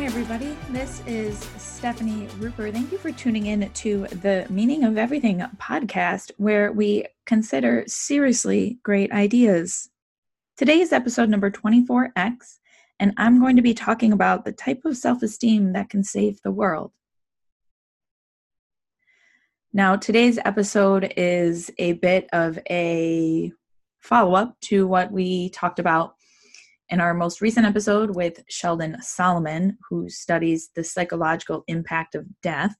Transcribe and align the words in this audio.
Hi, 0.00 0.06
everybody. 0.06 0.56
This 0.70 1.02
is 1.06 1.38
Stefani 1.58 2.26
Ruper. 2.38 2.72
Thank 2.72 2.90
you 2.90 2.96
for 2.96 3.12
tuning 3.12 3.48
in 3.48 3.68
to 3.70 4.06
the 4.06 4.46
Meaning 4.48 4.84
of 4.84 4.96
Everything 4.96 5.40
podcast, 5.58 6.30
where 6.38 6.72
we 6.72 7.04
consider 7.26 7.84
seriously 7.86 8.78
great 8.82 9.12
ideas. 9.12 9.90
Today 10.56 10.80
is 10.80 10.94
episode 10.94 11.28
number 11.28 11.50
24X, 11.50 12.60
and 12.98 13.12
I'm 13.18 13.40
going 13.40 13.56
to 13.56 13.62
be 13.62 13.74
talking 13.74 14.10
about 14.10 14.46
the 14.46 14.52
type 14.52 14.86
of 14.86 14.96
self 14.96 15.22
esteem 15.22 15.74
that 15.74 15.90
can 15.90 16.02
save 16.02 16.40
the 16.40 16.50
world. 16.50 16.92
Now, 19.74 19.96
today's 19.96 20.38
episode 20.46 21.12
is 21.14 21.70
a 21.76 21.92
bit 21.92 22.26
of 22.32 22.58
a 22.70 23.52
follow 23.98 24.34
up 24.34 24.58
to 24.62 24.86
what 24.86 25.12
we 25.12 25.50
talked 25.50 25.78
about 25.78 26.14
in 26.90 27.00
our 27.00 27.14
most 27.14 27.40
recent 27.40 27.66
episode 27.66 28.14
with 28.16 28.42
Sheldon 28.48 28.96
Solomon, 29.00 29.78
who 29.88 30.08
studies 30.08 30.70
the 30.74 30.84
psychological 30.84 31.64
impact 31.68 32.14
of 32.14 32.26
death 32.42 32.74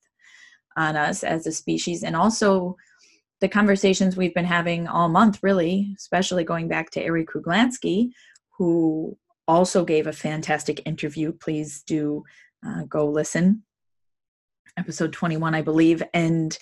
on 0.77 0.97
us 0.97 1.23
as 1.23 1.47
a 1.47 1.53
species, 1.53 2.03
and 2.03 2.17
also 2.17 2.77
the 3.41 3.49
conversations 3.49 4.17
we've 4.17 4.35
been 4.35 4.45
having 4.45 4.87
all 4.87 5.09
month, 5.09 5.39
really, 5.43 5.95
especially 5.97 6.45
going 6.45 6.69
back 6.69 6.91
to 6.91 7.03
Arie 7.03 7.25
Kruglanski, 7.25 8.11
who 8.59 9.17
also 9.49 9.85
gave 9.85 10.07
a 10.07 10.13
fantastic 10.13 10.83
interview. 10.87 11.33
Please 11.33 11.83
do 11.87 12.25
uh, 12.67 12.85
go 12.85 13.09
listen. 13.09 13.63
Episode 14.77 15.13
21, 15.13 15.55
I 15.55 15.63
believe. 15.63 16.03
And 16.13 16.57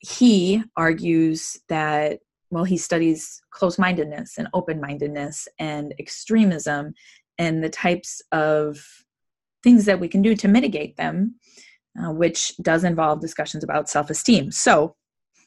he 0.00 0.62
argues 0.76 1.58
that 1.68 2.20
well, 2.50 2.64
he 2.64 2.76
studies 2.76 3.40
close 3.50 3.78
mindedness 3.78 4.36
and 4.36 4.48
open 4.54 4.80
mindedness 4.80 5.46
and 5.58 5.94
extremism 5.98 6.94
and 7.38 7.62
the 7.62 7.70
types 7.70 8.20
of 8.32 8.84
things 9.62 9.84
that 9.84 10.00
we 10.00 10.08
can 10.08 10.20
do 10.20 10.34
to 10.34 10.48
mitigate 10.48 10.96
them, 10.96 11.36
uh, 12.02 12.12
which 12.12 12.56
does 12.58 12.84
involve 12.84 13.20
discussions 13.20 13.62
about 13.64 13.88
self 13.88 14.10
esteem. 14.10 14.50
So, 14.50 14.96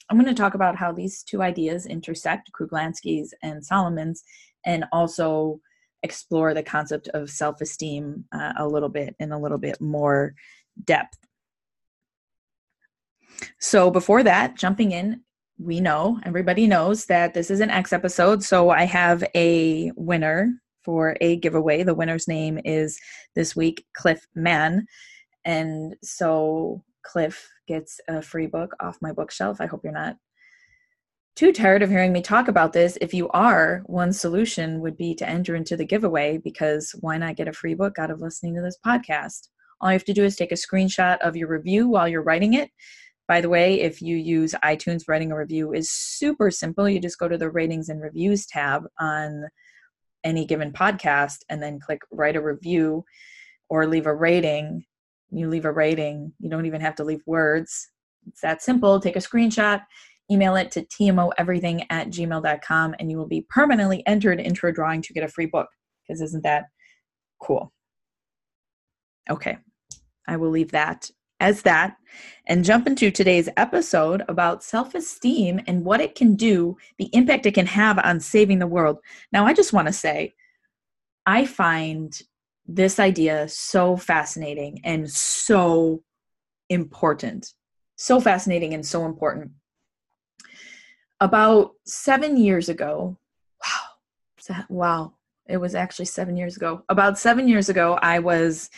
I'm 0.09 0.17
going 0.17 0.33
to 0.33 0.39
talk 0.39 0.53
about 0.53 0.75
how 0.75 0.91
these 0.91 1.23
two 1.23 1.41
ideas 1.41 1.85
intersect, 1.85 2.51
Kruglanski's 2.51 3.33
and 3.41 3.65
Solomon's, 3.65 4.23
and 4.65 4.85
also 4.91 5.59
explore 6.03 6.53
the 6.53 6.63
concept 6.63 7.07
of 7.09 7.29
self 7.29 7.61
esteem 7.61 8.25
uh, 8.33 8.53
a 8.57 8.67
little 8.67 8.89
bit 8.89 9.15
in 9.19 9.31
a 9.31 9.39
little 9.39 9.57
bit 9.57 9.79
more 9.81 10.35
depth. 10.85 11.17
So, 13.59 13.89
before 13.89 14.23
that, 14.23 14.55
jumping 14.55 14.91
in, 14.91 15.21
we 15.57 15.79
know, 15.79 16.19
everybody 16.23 16.67
knows 16.67 17.05
that 17.05 17.33
this 17.33 17.51
is 17.51 17.59
an 17.59 17.69
X 17.69 17.93
episode. 17.93 18.43
So 18.43 18.69
I 18.69 18.83
have 18.85 19.23
a 19.35 19.91
winner 19.95 20.51
for 20.83 21.15
a 21.21 21.37
giveaway. 21.37 21.83
The 21.83 21.93
winner's 21.93 22.27
name 22.27 22.59
is 22.65 22.99
this 23.35 23.55
week 23.55 23.85
Cliff 23.95 24.25
Mann. 24.35 24.85
And 25.45 25.95
so 26.01 26.83
Cliff 27.03 27.49
gets 27.67 27.99
a 28.07 28.21
free 28.21 28.47
book 28.47 28.75
off 28.79 29.01
my 29.01 29.11
bookshelf. 29.11 29.57
I 29.59 29.65
hope 29.65 29.81
you're 29.83 29.93
not 29.93 30.17
too 31.35 31.51
tired 31.51 31.81
of 31.81 31.89
hearing 31.89 32.13
me 32.13 32.21
talk 32.21 32.47
about 32.47 32.73
this. 32.73 32.97
If 33.01 33.13
you 33.13 33.29
are, 33.29 33.81
one 33.85 34.13
solution 34.13 34.81
would 34.81 34.97
be 34.97 35.15
to 35.15 35.27
enter 35.27 35.55
into 35.55 35.75
the 35.75 35.85
giveaway 35.85 36.37
because 36.37 36.93
why 36.99 37.17
not 37.17 37.35
get 37.35 37.47
a 37.47 37.53
free 37.53 37.73
book 37.73 37.97
out 37.97 38.11
of 38.11 38.21
listening 38.21 38.55
to 38.55 38.61
this 38.61 38.77
podcast? 38.85 39.47
All 39.81 39.89
you 39.89 39.93
have 39.93 40.05
to 40.05 40.13
do 40.13 40.23
is 40.23 40.35
take 40.35 40.51
a 40.51 40.55
screenshot 40.55 41.17
of 41.19 41.35
your 41.35 41.47
review 41.49 41.87
while 41.87 42.07
you're 42.07 42.23
writing 42.23 42.53
it 42.53 42.69
by 43.27 43.41
the 43.41 43.49
way, 43.49 43.79
if 43.79 44.01
you 44.01 44.17
use 44.17 44.53
iTunes, 44.63 45.03
writing 45.07 45.31
a 45.31 45.37
review 45.37 45.73
is 45.73 45.89
super 45.89 46.51
simple. 46.51 46.89
You 46.89 46.99
just 46.99 47.19
go 47.19 47.27
to 47.27 47.37
the 47.37 47.49
ratings 47.49 47.89
and 47.89 48.01
reviews 48.01 48.45
tab 48.45 48.83
on 48.99 49.45
any 50.23 50.45
given 50.45 50.71
podcast 50.71 51.39
and 51.49 51.61
then 51.61 51.79
click 51.79 52.01
write 52.11 52.35
a 52.35 52.41
review 52.41 53.03
or 53.69 53.87
leave 53.87 54.07
a 54.07 54.13
rating. 54.13 54.83
You 55.31 55.47
leave 55.49 55.65
a 55.65 55.71
rating, 55.71 56.33
you 56.39 56.49
don't 56.49 56.65
even 56.65 56.81
have 56.81 56.95
to 56.95 57.03
leave 57.03 57.21
words. 57.25 57.89
It's 58.27 58.41
that 58.41 58.61
simple. 58.61 58.99
Take 58.99 59.15
a 59.15 59.19
screenshot, 59.19 59.81
email 60.31 60.55
it 60.55 60.71
to 60.71 60.83
tmoeverything 60.83 61.85
at 61.89 62.07
gmail.com, 62.07 62.95
and 62.99 63.09
you 63.09 63.17
will 63.17 63.27
be 63.27 63.45
permanently 63.49 64.05
entered 64.05 64.39
into 64.39 64.67
a 64.67 64.71
drawing 64.71 65.01
to 65.01 65.13
get 65.13 65.23
a 65.23 65.27
free 65.27 65.47
book. 65.47 65.67
Because 66.07 66.21
isn't 66.21 66.43
that 66.43 66.65
cool? 67.41 67.73
Okay, 69.29 69.57
I 70.27 70.37
will 70.37 70.49
leave 70.49 70.71
that 70.71 71.09
as 71.43 71.61
that 71.63 71.97
and 72.47 72.63
jump 72.63 72.87
into 72.87 73.11
today's 73.11 73.49
episode 73.57 74.23
about 74.29 74.63
self 74.63 74.95
esteem 74.95 75.59
and 75.67 75.83
what 75.83 75.99
it 75.99 76.15
can 76.15 76.35
do, 76.35 76.77
the 76.97 77.09
impact 77.13 77.45
it 77.45 77.53
can 77.53 77.67
have 77.67 77.99
on 77.99 78.19
saving 78.19 78.59
the 78.59 78.67
world. 78.67 78.97
Now, 79.31 79.45
I 79.45 79.53
just 79.53 79.73
want 79.73 79.87
to 79.87 79.93
say, 79.93 80.33
I 81.25 81.45
find 81.45 82.17
this 82.65 82.97
idea 82.97 83.47
so 83.49 83.97
fascinating 83.97 84.79
and 84.85 85.09
so 85.09 86.01
important. 86.69 87.51
So 87.97 88.21
fascinating 88.21 88.73
and 88.73 88.85
so 88.85 89.05
important. 89.05 89.51
About 91.19 91.71
seven 91.85 92.37
years 92.37 92.69
ago, 92.69 93.17
wow, 93.61 94.65
wow, 94.69 95.13
it 95.47 95.57
was 95.57 95.75
actually 95.75 96.05
seven 96.05 96.37
years 96.37 96.55
ago. 96.55 96.83
About 96.87 97.17
seven 97.19 97.49
years 97.49 97.67
ago, 97.67 97.99
I 98.01 98.19
was 98.19 98.69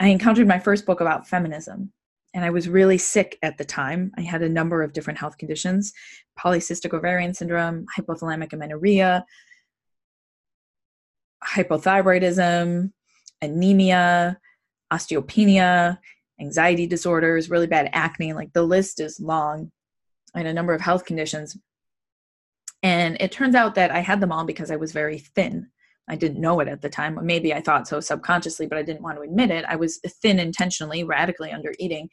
I 0.00 0.08
encountered 0.08 0.46
my 0.46 0.58
first 0.58 0.86
book 0.86 1.00
about 1.00 1.28
feminism. 1.28 1.92
And 2.34 2.44
I 2.44 2.50
was 2.50 2.68
really 2.68 2.98
sick 2.98 3.38
at 3.42 3.56
the 3.56 3.64
time. 3.64 4.12
I 4.18 4.20
had 4.20 4.42
a 4.42 4.48
number 4.48 4.82
of 4.82 4.92
different 4.92 5.18
health 5.18 5.38
conditions 5.38 5.92
polycystic 6.38 6.92
ovarian 6.92 7.32
syndrome, 7.32 7.86
hypothalamic 7.96 8.52
amenorrhea, 8.52 9.24
hypothyroidism, 11.42 12.92
anemia, 13.40 14.38
osteopenia, 14.92 15.98
anxiety 16.38 16.86
disorders, 16.86 17.48
really 17.48 17.66
bad 17.66 17.88
acne. 17.94 18.34
Like 18.34 18.52
the 18.52 18.62
list 18.62 19.00
is 19.00 19.18
long. 19.18 19.72
I 20.34 20.40
had 20.40 20.46
a 20.46 20.52
number 20.52 20.74
of 20.74 20.82
health 20.82 21.06
conditions. 21.06 21.56
And 22.82 23.16
it 23.18 23.32
turns 23.32 23.54
out 23.54 23.74
that 23.76 23.90
I 23.90 24.00
had 24.00 24.20
them 24.20 24.30
all 24.30 24.44
because 24.44 24.70
I 24.70 24.76
was 24.76 24.92
very 24.92 25.18
thin. 25.18 25.68
I 26.08 26.16
didn't 26.16 26.40
know 26.40 26.60
it 26.60 26.68
at 26.68 26.82
the 26.82 26.88
time. 26.88 27.18
Maybe 27.24 27.52
I 27.52 27.60
thought 27.60 27.88
so 27.88 28.00
subconsciously, 28.00 28.66
but 28.66 28.78
I 28.78 28.82
didn't 28.82 29.02
want 29.02 29.16
to 29.18 29.22
admit 29.22 29.50
it. 29.50 29.64
I 29.68 29.76
was 29.76 29.98
thin 30.22 30.38
intentionally, 30.38 31.04
radically 31.04 31.50
under 31.50 31.72
eating. 31.78 32.08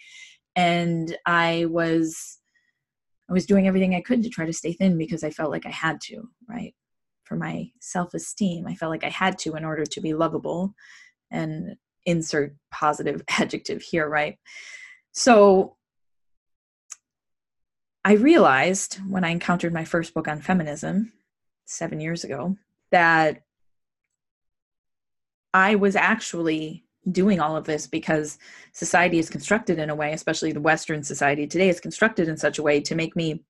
And 0.55 1.15
I 1.25 1.65
was 1.69 2.39
I 3.29 3.33
was 3.33 3.45
doing 3.45 3.67
everything 3.67 3.95
I 3.95 4.01
could 4.01 4.21
to 4.23 4.29
try 4.29 4.45
to 4.45 4.53
stay 4.53 4.73
thin 4.73 4.97
because 4.97 5.23
I 5.23 5.29
felt 5.29 5.51
like 5.51 5.65
I 5.65 5.71
had 5.71 6.01
to, 6.01 6.29
right? 6.49 6.75
For 7.23 7.35
my 7.35 7.69
self-esteem. 7.79 8.67
I 8.67 8.75
felt 8.75 8.91
like 8.91 9.05
I 9.05 9.09
had 9.09 9.37
to 9.39 9.55
in 9.55 9.63
order 9.63 9.85
to 9.85 10.01
be 10.01 10.13
lovable 10.13 10.73
and 11.31 11.75
insert 12.05 12.55
positive 12.69 13.23
adjective 13.29 13.81
here, 13.81 14.07
right? 14.07 14.37
So 15.13 15.77
I 18.03 18.13
realized 18.13 18.95
when 19.07 19.23
I 19.23 19.29
encountered 19.29 19.73
my 19.73 19.85
first 19.85 20.13
book 20.13 20.27
on 20.27 20.41
feminism 20.41 21.13
7 21.65 22.01
years 22.01 22.25
ago 22.25 22.57
that 22.91 23.43
I 25.53 25.75
was 25.75 25.95
actually 25.95 26.85
doing 27.11 27.39
all 27.39 27.55
of 27.55 27.65
this 27.65 27.85
because 27.85 28.37
society 28.71 29.19
is 29.19 29.29
constructed 29.29 29.77
in 29.77 29.89
a 29.89 29.95
way, 29.95 30.13
especially 30.13 30.51
the 30.51 30.61
Western 30.61 31.03
society 31.03 31.45
today, 31.47 31.69
is 31.69 31.79
constructed 31.79 32.27
in 32.27 32.37
such 32.37 32.59
a 32.59 32.63
way 32.63 32.79
to 32.81 32.95
make 32.95 33.15
me 33.15 33.43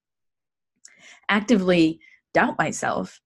actively 1.29 1.99
doubt 2.33 2.57
myself 2.57 3.21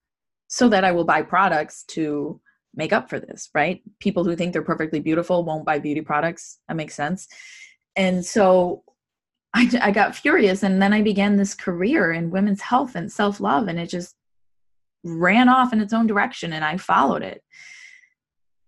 so 0.48 0.70
that 0.70 0.84
I 0.84 0.92
will 0.92 1.06
buy 1.06 1.22
products 1.22 1.84
to 1.90 2.40
make 2.76 2.94
up 2.94 3.10
for 3.10 3.20
this, 3.20 3.50
right? 3.56 3.82
People 4.00 4.24
who 4.24 4.36
think 4.36 4.54
they're 4.54 4.62
perfectly 4.62 5.00
beautiful 5.00 5.44
won't 5.44 5.66
buy 5.66 5.80
beauty 5.80 6.02
products. 6.02 6.60
That 6.68 6.76
makes 6.78 6.96
sense. 6.96 7.28
And 7.96 8.24
so 8.24 8.84
I, 9.54 9.70
I 9.82 9.92
got 9.92 10.16
furious, 10.16 10.64
and 10.64 10.82
then 10.82 10.94
I 10.94 11.02
began 11.02 11.36
this 11.36 11.56
career 11.56 12.12
in 12.12 12.30
women's 12.30 12.62
health 12.62 12.96
and 12.96 13.12
self 13.12 13.40
love, 13.40 13.68
and 13.68 13.80
it 13.80 13.90
just 13.90 14.16
ran 15.04 15.50
off 15.50 15.74
in 15.74 15.82
its 15.82 15.94
own 15.94 16.06
direction, 16.06 16.54
and 16.54 16.64
I 16.64 16.78
followed 16.78 17.24
it. 17.24 17.44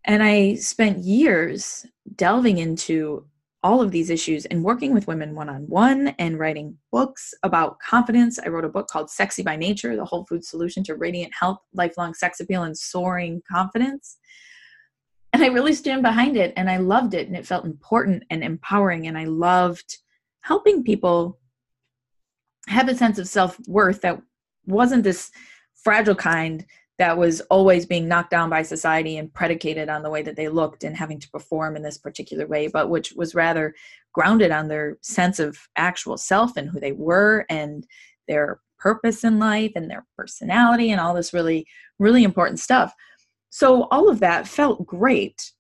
And 0.06 0.24
I 0.24 0.56
spent 0.56 1.04
years 1.04 1.86
delving 2.16 2.58
into 2.58 3.26
all 3.62 3.82
of 3.82 3.92
these 3.92 4.10
issues 4.10 4.46
and 4.46 4.64
working 4.64 4.94
with 4.94 5.08
women 5.08 5.36
one 5.36 5.50
on 5.50 5.64
one 5.64 6.10
and 6.18 6.40
writing 6.40 6.78
books 6.92 7.34
about 7.44 7.80
confidence. 7.80 8.40
I 8.40 8.48
wrote 8.48 8.64
a 8.64 8.70
book 8.70 8.88
called 8.88 9.10
Sexy 9.10 9.44
by 9.44 9.58
Nature 9.58 9.96
The 9.96 10.06
Whole 10.06 10.26
Food 10.26 10.46
Solution 10.46 10.84
to 10.86 10.96
Radiant 10.96 11.34
Health, 11.38 11.60
Lifelong 11.74 12.14
Sex 12.14 12.40
Appeal, 12.40 12.64
and 12.64 12.78
Soaring 12.78 13.42
Confidence. 13.52 14.18
And 15.34 15.44
I 15.44 15.48
really 15.48 15.74
stood 15.74 16.02
behind 16.02 16.38
it 16.38 16.54
and 16.56 16.70
I 16.70 16.78
loved 16.78 17.14
it 17.14 17.28
and 17.28 17.36
it 17.36 17.46
felt 17.46 17.66
important 17.66 18.24
and 18.30 18.44
empowering. 18.44 19.08
And 19.08 19.18
I 19.18 19.26
loved 19.26 19.98
helping 20.42 20.84
people 20.84 21.38
have 22.68 22.88
a 22.88 22.96
sense 22.96 23.20
of 23.20 23.28
self 23.28 23.60
worth 23.68 24.02
that 24.02 24.22
wasn't 24.66 25.04
this 25.04 25.32
fragile 25.76 26.16
kind 26.16 26.66
that 27.00 27.18
was 27.18 27.42
always 27.50 27.86
being 27.86 28.08
knocked 28.08 28.30
down 28.30 28.50
by 28.50 28.62
society 28.62 29.18
and 29.18 29.34
predicated 29.34 29.90
on 29.90 30.04
the 30.04 30.10
way 30.10 30.22
that 30.22 30.36
they 30.36 30.50
looked 30.50 30.84
and 30.84 30.96
having 30.96 31.20
to 31.20 31.30
perform 31.30 31.76
in 31.76 31.82
this 31.82 31.98
particular 31.98 32.46
way, 32.46 32.68
but 32.68 32.90
which 32.90 33.14
was 33.14 33.34
rather 33.34 33.74
grounded 34.14 34.52
on 34.52 34.68
their 34.68 34.98
sense 35.02 35.40
of 35.40 35.58
actual 35.78 36.18
self 36.18 36.58
and 36.58 36.70
who 36.70 36.80
they 36.80 36.92
were 36.92 37.46
and 37.50 37.88
their 38.28 38.60
purpose 38.78 39.24
in 39.24 39.40
life 39.40 39.72
and 39.76 39.90
their 39.90 40.06
personality 40.18 40.92
and 40.92 41.00
all 41.02 41.14
this 41.14 41.34
really, 41.34 41.66
really 42.00 42.24
important 42.24 42.60
stuff. 42.60 42.94
So 43.50 43.88
all 43.92 44.10
of 44.10 44.20
that 44.20 44.48
felt 44.48 44.86
great. 44.86 45.52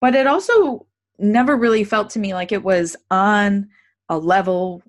but 0.00 0.14
it 0.14 0.26
also 0.26 0.86
never 1.18 1.56
really 1.56 1.84
felt 1.84 2.10
to 2.10 2.18
me 2.18 2.32
like 2.34 2.52
it 2.52 2.62
was 2.62 2.96
on 3.10 3.68
a 4.08 4.16
level 4.16 4.82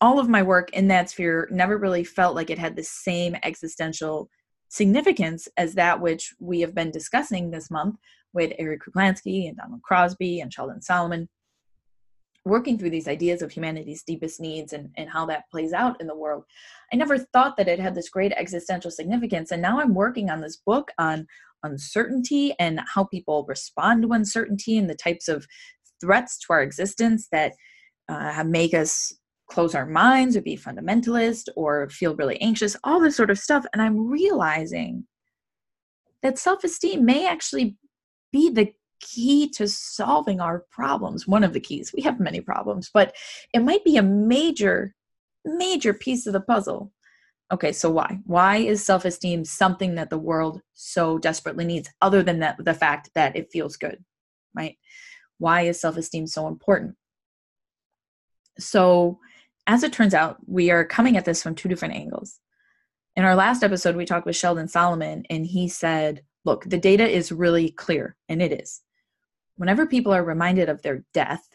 all 0.00 0.18
of 0.18 0.28
my 0.28 0.42
work 0.42 0.70
in 0.72 0.88
that 0.88 1.08
sphere 1.08 1.48
never 1.52 1.78
really 1.78 2.02
felt 2.02 2.34
like 2.34 2.50
it 2.50 2.58
had 2.58 2.74
the 2.74 2.82
same 2.82 3.36
existential 3.44 4.28
significance 4.72 5.48
as 5.58 5.74
that 5.74 6.00
which 6.00 6.34
we 6.40 6.62
have 6.62 6.74
been 6.74 6.90
discussing 6.90 7.50
this 7.50 7.70
month 7.70 7.94
with 8.32 8.54
Eric 8.58 8.80
Kruglanski 8.80 9.46
and 9.46 9.58
Donald 9.58 9.82
Crosby 9.82 10.40
and 10.40 10.50
Sheldon 10.50 10.80
Solomon, 10.80 11.28
working 12.46 12.78
through 12.78 12.88
these 12.88 13.06
ideas 13.06 13.42
of 13.42 13.52
humanity's 13.52 14.02
deepest 14.02 14.40
needs 14.40 14.72
and, 14.72 14.88
and 14.96 15.10
how 15.10 15.26
that 15.26 15.44
plays 15.50 15.74
out 15.74 16.00
in 16.00 16.06
the 16.06 16.16
world. 16.16 16.44
I 16.90 16.96
never 16.96 17.18
thought 17.18 17.58
that 17.58 17.68
it 17.68 17.78
had 17.78 17.94
this 17.94 18.08
great 18.08 18.32
existential 18.32 18.90
significance. 18.90 19.50
And 19.50 19.60
now 19.60 19.78
I'm 19.78 19.94
working 19.94 20.30
on 20.30 20.40
this 20.40 20.56
book 20.56 20.90
on 20.98 21.26
uncertainty 21.62 22.54
and 22.58 22.80
how 22.94 23.04
people 23.04 23.44
respond 23.46 24.02
to 24.02 24.12
uncertainty 24.12 24.78
and 24.78 24.88
the 24.88 24.94
types 24.94 25.28
of 25.28 25.46
threats 26.00 26.38
to 26.38 26.46
our 26.54 26.62
existence 26.62 27.28
that 27.30 27.52
uh, 28.08 28.42
make 28.46 28.72
us 28.72 29.12
close 29.52 29.74
our 29.74 29.86
minds 29.86 30.36
or 30.36 30.42
be 30.42 30.56
fundamentalist 30.56 31.48
or 31.56 31.88
feel 31.90 32.16
really 32.16 32.40
anxious, 32.40 32.76
all 32.82 33.00
this 33.00 33.16
sort 33.16 33.30
of 33.30 33.38
stuff. 33.38 33.64
And 33.72 33.82
I'm 33.82 34.08
realizing 34.08 35.06
that 36.22 36.38
self 36.38 36.64
esteem 36.64 37.04
may 37.04 37.26
actually 37.26 37.76
be 38.32 38.48
the 38.50 38.72
key 39.00 39.48
to 39.50 39.68
solving 39.68 40.40
our 40.40 40.64
problems. 40.70 41.26
One 41.26 41.44
of 41.44 41.52
the 41.52 41.60
keys. 41.60 41.92
We 41.94 42.02
have 42.02 42.20
many 42.20 42.40
problems, 42.40 42.90
but 42.92 43.14
it 43.52 43.60
might 43.60 43.84
be 43.84 43.96
a 43.96 44.02
major, 44.02 44.94
major 45.44 45.92
piece 45.92 46.26
of 46.26 46.32
the 46.32 46.40
puzzle. 46.40 46.92
Okay, 47.52 47.72
so 47.72 47.90
why? 47.90 48.18
Why 48.24 48.56
is 48.58 48.84
self 48.84 49.04
esteem 49.04 49.44
something 49.44 49.96
that 49.96 50.08
the 50.08 50.18
world 50.18 50.62
so 50.72 51.18
desperately 51.18 51.66
needs, 51.66 51.90
other 52.00 52.22
than 52.22 52.38
that, 52.38 52.56
the 52.64 52.72
fact 52.72 53.10
that 53.14 53.36
it 53.36 53.52
feels 53.52 53.76
good, 53.76 54.02
right? 54.54 54.76
Why 55.38 55.62
is 55.62 55.80
self 55.80 55.98
esteem 55.98 56.26
so 56.26 56.48
important? 56.48 56.94
So, 58.58 59.18
as 59.66 59.82
it 59.82 59.92
turns 59.92 60.14
out, 60.14 60.38
we 60.46 60.70
are 60.70 60.84
coming 60.84 61.16
at 61.16 61.24
this 61.24 61.42
from 61.42 61.54
two 61.54 61.68
different 61.68 61.94
angles. 61.94 62.40
In 63.14 63.24
our 63.24 63.34
last 63.34 63.62
episode, 63.62 63.96
we 63.96 64.04
talked 64.04 64.26
with 64.26 64.36
Sheldon 64.36 64.68
Solomon, 64.68 65.24
and 65.30 65.46
he 65.46 65.68
said, 65.68 66.22
Look, 66.44 66.64
the 66.64 66.78
data 66.78 67.08
is 67.08 67.30
really 67.30 67.70
clear, 67.70 68.16
and 68.28 68.42
it 68.42 68.52
is. 68.52 68.82
Whenever 69.56 69.86
people 69.86 70.12
are 70.12 70.24
reminded 70.24 70.68
of 70.68 70.82
their 70.82 71.04
death, 71.14 71.46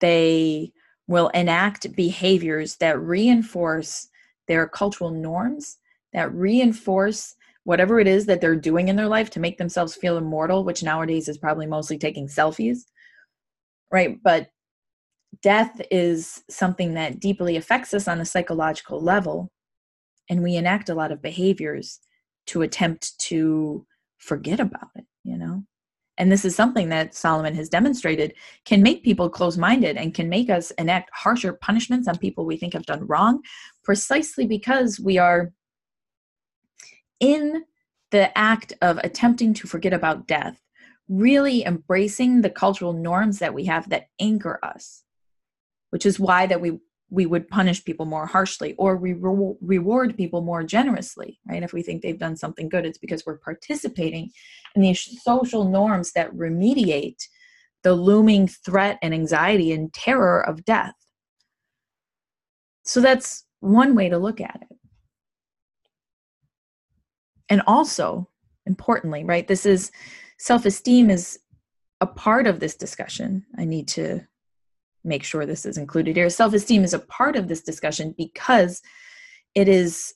they 0.00 0.72
will 1.08 1.28
enact 1.28 1.94
behaviors 1.96 2.76
that 2.76 3.00
reinforce 3.00 4.08
their 4.46 4.68
cultural 4.68 5.10
norms, 5.10 5.78
that 6.12 6.32
reinforce 6.32 7.34
whatever 7.64 7.98
it 7.98 8.06
is 8.06 8.26
that 8.26 8.40
they're 8.40 8.54
doing 8.54 8.88
in 8.88 8.96
their 8.96 9.08
life 9.08 9.30
to 9.30 9.40
make 9.40 9.58
themselves 9.58 9.94
feel 9.94 10.18
immortal, 10.18 10.64
which 10.64 10.82
nowadays 10.82 11.28
is 11.28 11.38
probably 11.38 11.66
mostly 11.66 11.98
taking 11.98 12.28
selfies, 12.28 12.84
right? 13.90 14.18
But 14.22 14.50
death 15.42 15.80
is 15.90 16.42
something 16.48 16.94
that 16.94 17.20
deeply 17.20 17.56
affects 17.56 17.94
us 17.94 18.08
on 18.08 18.20
a 18.20 18.24
psychological 18.24 19.00
level 19.00 19.50
and 20.30 20.42
we 20.42 20.56
enact 20.56 20.88
a 20.88 20.94
lot 20.94 21.12
of 21.12 21.22
behaviors 21.22 22.00
to 22.46 22.62
attempt 22.62 23.18
to 23.18 23.86
forget 24.18 24.60
about 24.60 24.88
it 24.96 25.04
you 25.24 25.36
know? 25.36 25.64
And 26.16 26.30
this 26.30 26.44
is 26.44 26.54
something 26.54 26.90
that 26.90 27.14
solomon 27.14 27.54
has 27.54 27.68
demonstrated 27.68 28.34
can 28.64 28.82
make 28.82 29.02
people 29.02 29.28
close-minded 29.28 29.96
and 29.96 30.14
can 30.14 30.28
make 30.28 30.50
us 30.50 30.70
enact 30.72 31.10
harsher 31.12 31.52
punishments 31.52 32.08
on 32.08 32.18
people 32.18 32.44
we 32.44 32.56
think 32.56 32.72
have 32.72 32.86
done 32.86 33.06
wrong 33.06 33.40
precisely 33.82 34.46
because 34.46 35.00
we 35.00 35.18
are 35.18 35.52
in 37.20 37.64
the 38.10 38.36
act 38.36 38.72
of 38.82 38.98
attempting 38.98 39.54
to 39.54 39.66
forget 39.66 39.92
about 39.92 40.26
death 40.26 40.60
really 41.08 41.64
embracing 41.64 42.40
the 42.40 42.50
cultural 42.50 42.92
norms 42.92 43.38
that 43.38 43.54
we 43.54 43.64
have 43.64 43.88
that 43.88 44.08
anchor 44.20 44.58
us 44.62 45.03
which 45.94 46.04
is 46.04 46.18
why 46.18 46.44
that 46.44 46.60
we 46.60 46.76
we 47.08 47.24
would 47.24 47.46
punish 47.46 47.84
people 47.84 48.04
more 48.04 48.26
harshly 48.26 48.74
or 48.78 48.96
we 48.96 49.12
re- 49.12 49.54
reward 49.60 50.16
people 50.16 50.40
more 50.40 50.64
generously 50.64 51.38
right? 51.48 51.62
If 51.62 51.72
we 51.72 51.84
think 51.84 52.02
they've 52.02 52.18
done 52.18 52.36
something 52.36 52.68
good 52.68 52.84
it's 52.84 52.98
because 52.98 53.24
we're 53.24 53.38
participating 53.38 54.32
in 54.74 54.82
these 54.82 55.22
social 55.22 55.62
norms 55.70 56.10
that 56.12 56.32
remediate 56.32 57.22
the 57.84 57.94
looming 57.94 58.48
threat 58.48 58.98
and 59.02 59.14
anxiety 59.14 59.70
and 59.70 59.92
terror 59.94 60.40
of 60.40 60.64
death. 60.64 60.94
So 62.82 63.00
that's 63.00 63.44
one 63.60 63.94
way 63.94 64.08
to 64.08 64.18
look 64.18 64.40
at 64.40 64.66
it. 64.68 64.76
And 67.48 67.62
also 67.68 68.28
importantly 68.66 69.22
right 69.22 69.46
this 69.46 69.64
is 69.64 69.92
self-esteem 70.40 71.08
is 71.08 71.38
a 72.00 72.06
part 72.08 72.48
of 72.48 72.58
this 72.58 72.74
discussion. 72.74 73.46
I 73.56 73.64
need 73.64 73.86
to 73.88 74.26
make 75.04 75.22
sure 75.22 75.46
this 75.46 75.66
is 75.66 75.76
included 75.76 76.16
here. 76.16 76.30
Self 76.30 76.54
esteem 76.54 76.84
is 76.84 76.94
a 76.94 76.98
part 76.98 77.36
of 77.36 77.48
this 77.48 77.62
discussion 77.62 78.14
because 78.16 78.82
it 79.54 79.68
is 79.68 80.14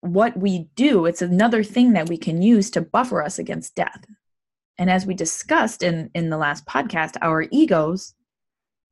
what 0.00 0.36
we 0.36 0.68
do. 0.76 1.06
It's 1.06 1.22
another 1.22 1.64
thing 1.64 1.92
that 1.94 2.08
we 2.08 2.16
can 2.16 2.42
use 2.42 2.70
to 2.70 2.80
buffer 2.80 3.22
us 3.22 3.38
against 3.38 3.74
death. 3.74 4.04
And 4.78 4.90
as 4.90 5.06
we 5.06 5.14
discussed 5.14 5.82
in, 5.82 6.10
in 6.14 6.30
the 6.30 6.36
last 6.36 6.66
podcast, 6.66 7.16
our 7.20 7.46
egos, 7.50 8.14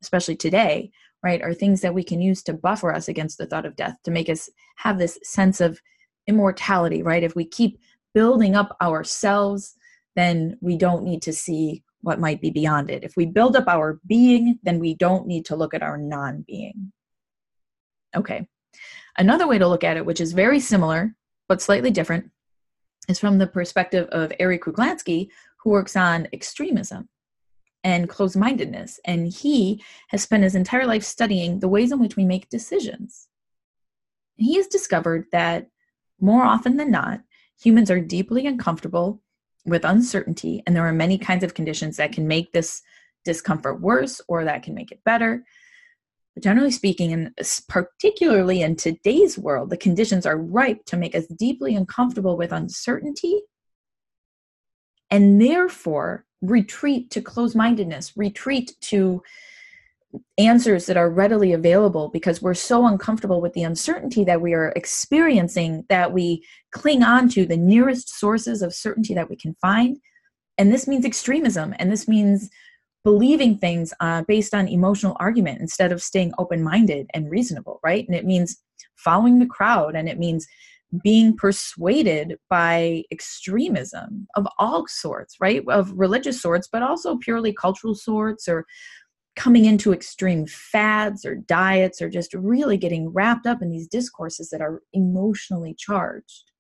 especially 0.03 0.37
today, 0.37 0.91
right, 1.23 1.43
are 1.43 1.55
things 1.55 1.81
that 1.81 1.94
we 1.94 2.02
can 2.02 2.20
use 2.20 2.43
to 2.43 2.52
buffer 2.52 2.93
us 2.93 3.09
against 3.09 3.38
the 3.38 3.47
thought 3.47 3.67
of 3.67 3.76
death, 3.76 3.97
to 4.05 4.11
make 4.11 4.29
us 4.29 4.50
have 4.76 4.99
this 4.99 5.19
sense 5.23 5.61
of 5.61 5.81
immortality, 6.26 7.02
right? 7.02 7.23
If 7.23 7.37
we 7.37 7.44
keep 7.44 7.79
building 8.14 8.56
up 8.56 8.76
ourselves, 8.82 9.76
then 10.17 10.59
we 10.61 10.76
don't 10.76 11.05
need 11.05 11.23
to 11.23 11.32
see 11.32 11.85
what 12.06 12.20
might 12.20 12.41
be 12.41 12.50
beyond 12.50 12.88
it. 12.88 13.03
If 13.03 13.17
we 13.17 13.26
build 13.26 13.56
up 13.56 13.67
our 13.67 13.99
being, 14.06 14.61
then 14.62 14.79
we 14.79 14.94
don't 14.94 15.26
need 15.26 15.44
to 15.47 15.56
look 15.56 15.75
at 15.75 15.82
our 15.82 15.99
non 15.99 16.44
being. 16.47 16.93
Okay. 18.14 18.47
Another 19.19 19.49
way 19.49 19.58
to 19.58 19.67
look 19.67 19.82
at 19.82 19.97
it, 19.97 20.06
which 20.06 20.20
is 20.20 20.32
very 20.32 20.61
similar 20.61 21.17
but 21.49 21.61
slightly 21.61 21.91
different, 21.91 22.31
is 23.08 23.19
from 23.19 23.38
the 23.38 23.47
perspective 23.47 24.06
of 24.11 24.32
Eric 24.38 24.62
Kruglanski, 24.62 25.29
who 25.58 25.70
works 25.70 25.97
on 25.97 26.29
extremism 26.32 27.08
and 27.82 28.09
closed 28.09 28.37
mindedness. 28.37 29.00
And 29.05 29.26
he 29.26 29.82
has 30.09 30.23
spent 30.23 30.44
his 30.44 30.55
entire 30.55 30.87
life 30.87 31.02
studying 31.02 31.59
the 31.59 31.69
ways 31.69 31.91
in 31.91 31.99
which 31.99 32.17
we 32.17 32.25
make 32.25 32.49
decisions. 32.49 33.26
He 34.37 34.54
has 34.57 34.69
discovered 34.69 35.26
that 35.33 35.69
more 36.21 36.45
often 36.45 36.76
than 36.76 36.92
not, 36.92 37.21
humans 37.61 37.90
are 37.90 38.00
deeply 38.00 38.47
uncomfortable 38.47 39.23
with 39.66 39.85
uncertainty, 39.85 40.62
and 40.66 40.75
there 40.75 40.87
are 40.87 40.92
many 40.92 41.18
kinds 41.18 41.44
of 41.44 41.54
conditions 41.54 41.96
that 41.96 42.12
can 42.12 42.26
make 42.26 42.52
this 42.52 42.82
discomfort 43.25 43.80
worse 43.80 44.20
or 44.28 44.44
that 44.44 44.62
can 44.62 44.75
make 44.75 44.92
it 44.92 45.04
better. 45.04 45.44
But 46.35 46.44
generally 46.44 46.70
speaking, 46.70 47.12
and 47.12 47.30
particularly 47.68 48.62
in 48.62 48.76
today's 48.76 49.38
world, 49.38 49.70
the 49.70 49.76
conditions 49.76 50.26
are 50.26 50.38
ripe 50.38 50.85
to 50.87 50.96
make 50.96 51.14
us 51.14 51.26
deeply 51.26 51.75
uncomfortable 51.75 52.37
with 52.37 52.52
uncertainty 52.52 53.42
and 55.11 55.40
therefore 55.40 56.25
retreat 56.42 57.11
to 57.11 57.23
closed 57.23 57.56
mindedness, 57.56 58.16
retreat 58.16 58.75
to 58.82 59.23
answers 60.38 60.87
that 60.87 60.96
are 60.96 61.11
readily 61.11 61.52
available 61.52 62.08
because 62.08 62.42
we're 62.42 62.54
so 62.54 62.87
uncomfortable 62.87 63.40
with 63.40 63.52
the 63.52 63.62
uncertainty 63.62 64.25
that 64.25 64.40
we 64.40 64.54
are 64.54 64.73
experiencing 64.76 65.85
that 65.88 66.12
we 66.12 66.44
cling 66.73 67.02
on 67.02 67.28
to 67.30 67.46
the 67.46 67.56
nearest 67.56 68.08
sources 68.08 68.62
of 68.62 68.75
certainty 68.75 69.14
that 69.14 69.30
we 69.30 69.37
can 69.37 69.54
find. 69.61 69.99
And 70.58 70.73
this 70.73 70.87
means 70.87 71.04
extremism, 71.04 71.75
and 71.78 71.90
this 71.90 72.08
means 72.08 72.50
believing 73.04 73.56
things 73.56 73.94
uh, 74.00 74.23
based 74.26 74.54
on 74.54 74.66
emotional 74.66 75.16
argument 75.20 75.61
instead 75.61 75.92
of 75.92 76.02
staying 76.02 76.32
open 76.38 76.62
minded 76.62 77.06
and 77.14 77.30
reasonable, 77.30 77.78
right? 77.85 78.06
And 78.08 78.16
it 78.16 78.25
means 78.25 78.56
following 78.96 79.38
the 79.38 79.46
crowd, 79.46 79.94
and 79.94 80.08
it 80.08 80.18
means 80.18 80.46
being 81.02 81.37
persuaded 81.37 82.38
by 82.49 83.02
extremism 83.11 84.26
of 84.35 84.46
all 84.58 84.87
sorts, 84.88 85.37
right? 85.40 85.62
Of 85.68 85.92
religious 85.92 86.40
sorts, 86.40 86.68
but 86.68 86.82
also 86.82 87.16
purely 87.16 87.52
cultural 87.52 87.94
sorts 87.94 88.49
or 88.49 88.66
coming 89.37 89.66
into 89.66 89.93
extreme 89.93 90.47
fads 90.47 91.25
or 91.25 91.37
diets 91.37 92.00
or 92.00 92.09
just 92.09 92.35
really 92.35 92.76
getting 92.76 93.11
wrapped 93.11 93.47
up 93.47 93.62
in 93.62 93.71
these 93.71 93.87
discourses 93.87 94.50
that 94.50 94.62
are 94.62 94.83
emotionally 94.93 95.75
charged. 95.75 96.50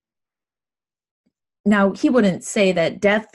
Now, 1.64 1.92
he 1.92 2.10
wouldn't 2.10 2.44
say 2.44 2.72
that 2.72 3.00
death 3.00 3.26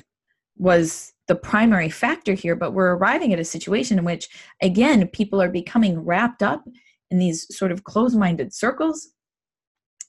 was 0.57 1.11
the 1.27 1.35
primary 1.35 1.89
factor 1.89 2.33
here, 2.33 2.55
but 2.55 2.73
we're 2.73 2.95
arriving 2.95 3.33
at 3.33 3.39
a 3.39 3.45
situation 3.45 3.97
in 3.97 4.05
which, 4.05 4.29
again, 4.61 5.07
people 5.07 5.41
are 5.41 5.49
becoming 5.49 5.99
wrapped 5.99 6.43
up 6.43 6.63
in 7.09 7.17
these 7.17 7.47
sort 7.55 7.71
of 7.71 7.83
closed 7.83 8.17
minded 8.17 8.53
circles 8.53 9.09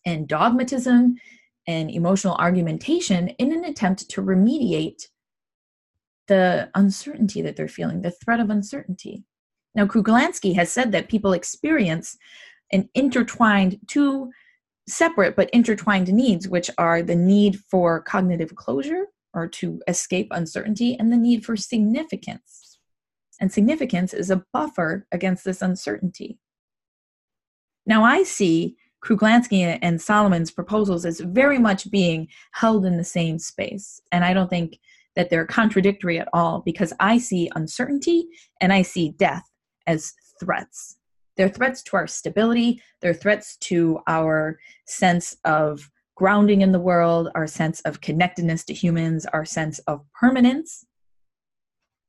and 0.04 0.28
dogmatism 0.28 1.14
and 1.66 1.90
emotional 1.90 2.34
argumentation 2.36 3.28
in 3.28 3.52
an 3.52 3.64
attempt 3.64 4.08
to 4.10 4.22
remediate 4.22 5.08
the 6.32 6.70
uncertainty 6.74 7.42
that 7.42 7.56
they're 7.56 7.68
feeling, 7.68 8.00
the 8.00 8.10
threat 8.10 8.40
of 8.40 8.48
uncertainty. 8.48 9.22
Now, 9.74 9.84
Kruglanski 9.84 10.54
has 10.54 10.72
said 10.72 10.92
that 10.92 11.10
people 11.10 11.34
experience 11.34 12.16
an 12.72 12.88
intertwined, 12.94 13.78
two 13.86 14.30
separate 14.88 15.36
but 15.36 15.50
intertwined 15.50 16.10
needs, 16.10 16.48
which 16.48 16.70
are 16.78 17.02
the 17.02 17.14
need 17.14 17.58
for 17.70 18.00
cognitive 18.00 18.54
closure 18.54 19.04
or 19.34 19.46
to 19.48 19.80
escape 19.86 20.28
uncertainty 20.30 20.96
and 20.98 21.12
the 21.12 21.18
need 21.18 21.44
for 21.44 21.54
significance. 21.54 22.78
And 23.38 23.52
significance 23.52 24.14
is 24.14 24.30
a 24.30 24.42
buffer 24.54 25.06
against 25.12 25.44
this 25.44 25.60
uncertainty. 25.60 26.38
Now, 27.84 28.04
I 28.04 28.22
see 28.22 28.76
Kruglanski 29.04 29.78
and 29.82 30.00
Solomon's 30.00 30.50
proposals 30.50 31.04
as 31.04 31.20
very 31.20 31.58
much 31.58 31.90
being 31.90 32.28
held 32.52 32.86
in 32.86 32.96
the 32.96 33.04
same 33.04 33.38
space. 33.38 34.00
And 34.12 34.24
I 34.24 34.32
don't 34.32 34.48
think 34.48 34.78
that 35.16 35.30
they're 35.30 35.46
contradictory 35.46 36.18
at 36.18 36.28
all 36.32 36.62
because 36.64 36.92
I 37.00 37.18
see 37.18 37.50
uncertainty 37.54 38.26
and 38.60 38.72
I 38.72 38.82
see 38.82 39.10
death 39.10 39.44
as 39.86 40.12
threats. 40.40 40.96
They're 41.36 41.48
threats 41.48 41.82
to 41.84 41.96
our 41.96 42.06
stability, 42.06 42.82
they're 43.00 43.14
threats 43.14 43.56
to 43.58 44.00
our 44.06 44.58
sense 44.86 45.36
of 45.44 45.90
grounding 46.14 46.60
in 46.60 46.72
the 46.72 46.80
world, 46.80 47.30
our 47.34 47.46
sense 47.46 47.80
of 47.80 48.00
connectedness 48.00 48.64
to 48.64 48.74
humans, 48.74 49.26
our 49.26 49.44
sense 49.44 49.78
of 49.80 50.04
permanence, 50.12 50.84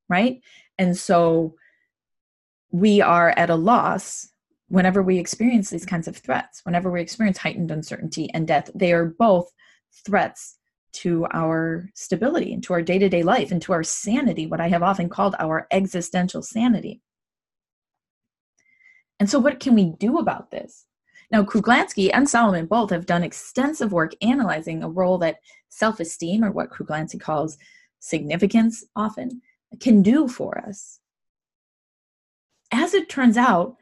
right? 0.09 0.41
And 0.77 0.97
so 0.97 1.55
we 2.71 3.01
are 3.01 3.29
at 3.37 3.49
a 3.49 3.55
loss 3.55 4.29
whenever 4.67 5.03
we 5.03 5.19
experience 5.19 5.69
these 5.69 5.85
kinds 5.85 6.07
of 6.07 6.17
threats, 6.17 6.61
whenever 6.63 6.91
we 6.91 7.01
experience 7.01 7.37
heightened 7.37 7.71
uncertainty 7.71 8.29
and 8.33 8.47
death. 8.47 8.69
They 8.73 8.91
are 8.91 9.05
both 9.05 9.51
threats 10.05 10.57
to 10.93 11.25
our 11.31 11.89
stability 11.95 12.53
and 12.53 12.63
to 12.63 12.73
our 12.73 12.81
day 12.81 12.99
to 12.99 13.09
day 13.09 13.23
life 13.23 13.51
and 13.51 13.61
to 13.63 13.73
our 13.73 13.83
sanity, 13.83 14.45
what 14.45 14.61
I 14.61 14.69
have 14.69 14.83
often 14.83 15.09
called 15.09 15.35
our 15.39 15.67
existential 15.71 16.41
sanity. 16.41 17.01
And 19.19 19.29
so, 19.29 19.39
what 19.39 19.59
can 19.59 19.75
we 19.75 19.93
do 19.99 20.17
about 20.19 20.51
this? 20.51 20.85
Now, 21.31 21.43
Kruglanski 21.43 22.11
and 22.13 22.29
Solomon 22.29 22.67
both 22.67 22.91
have 22.91 23.05
done 23.05 23.23
extensive 23.23 23.91
work 23.91 24.13
analyzing 24.21 24.83
a 24.83 24.89
role 24.89 25.17
that 25.19 25.37
self 25.69 25.99
esteem, 25.99 26.43
or 26.43 26.51
what 26.51 26.69
Kruglanski 26.69 27.19
calls 27.19 27.57
significance, 27.99 28.83
often 28.95 29.41
can 29.79 30.01
do 30.01 30.27
for 30.27 30.59
us. 30.59 30.99
As 32.71 32.93
it 32.93 33.09
turns 33.09 33.37
out, 33.37 33.77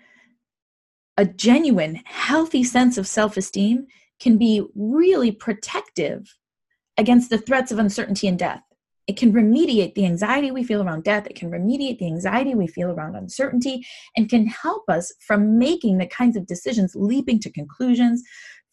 a 1.17 1.25
genuine, 1.25 2.01
healthy 2.05 2.63
sense 2.63 2.97
of 2.97 3.07
self 3.07 3.35
esteem 3.35 3.87
can 4.19 4.37
be 4.37 4.63
really 4.75 5.31
protective 5.31 6.37
against 6.97 7.29
the 7.29 7.37
threats 7.37 7.71
of 7.71 7.79
uncertainty 7.79 8.27
and 8.27 8.37
death. 8.37 8.61
It 9.07 9.17
can 9.17 9.33
remediate 9.33 9.95
the 9.95 10.05
anxiety 10.05 10.51
we 10.51 10.63
feel 10.63 10.81
around 10.81 11.03
death. 11.03 11.27
It 11.27 11.35
can 11.35 11.49
remediate 11.49 11.97
the 11.99 12.05
anxiety 12.05 12.55
we 12.55 12.67
feel 12.67 12.91
around 12.91 13.15
uncertainty 13.15 13.85
and 14.15 14.29
can 14.29 14.45
help 14.47 14.89
us 14.89 15.11
from 15.19 15.57
making 15.57 15.97
the 15.97 16.05
kinds 16.05 16.37
of 16.37 16.45
decisions, 16.45 16.95
leaping 16.95 17.39
to 17.39 17.51
conclusions, 17.51 18.23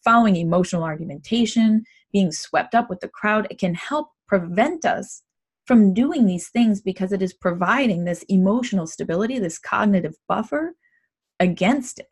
following 0.03 0.35
emotional 0.35 0.83
argumentation, 0.83 1.83
being 2.13 2.31
swept 2.31 2.75
up 2.75 2.89
with 2.89 2.99
the 2.99 3.09
crowd. 3.09 3.47
It 3.49 3.57
can 3.57 3.73
help 3.73 4.09
prevent 4.27 4.85
us 4.85 5.23
from 5.65 5.93
doing 5.93 6.25
these 6.25 6.49
things 6.49 6.81
because 6.81 7.11
it 7.11 7.21
is 7.21 7.33
providing 7.33 8.05
this 8.05 8.23
emotional 8.29 8.87
stability, 8.87 9.39
this 9.39 9.59
cognitive 9.59 10.15
buffer 10.27 10.75
against 11.39 11.99
it. 11.99 12.07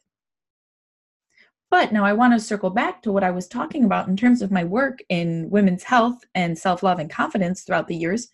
But 1.70 1.92
now 1.92 2.06
I 2.06 2.14
want 2.14 2.34
to 2.34 2.40
circle 2.40 2.70
back 2.70 3.02
to 3.02 3.12
what 3.12 3.24
I 3.24 3.32
was 3.32 3.48
talking 3.48 3.84
about 3.84 4.08
in 4.08 4.16
terms 4.16 4.42
of 4.42 4.52
my 4.52 4.64
work 4.64 5.00
in 5.10 5.50
women's 5.50 5.84
health 5.84 6.24
and 6.34 6.58
self 6.58 6.82
love 6.82 7.00
and 7.00 7.10
confidence 7.10 7.64
throughout 7.64 7.88
the 7.88 7.96
years. 7.96 8.30